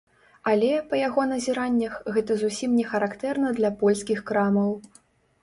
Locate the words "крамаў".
4.33-4.75